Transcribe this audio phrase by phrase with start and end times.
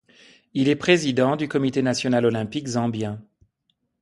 [0.55, 3.21] Il est président du Comité national olympique zambien.